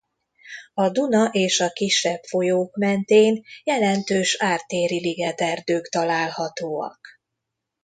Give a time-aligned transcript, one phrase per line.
[0.73, 6.99] A Duna és a kisebb folyók mentén jelentős ártéri ligeterdők találhatóak.